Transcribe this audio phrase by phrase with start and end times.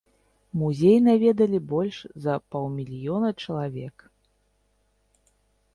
[0.61, 4.09] Музей наведалі больш за паўмільёна чалавек.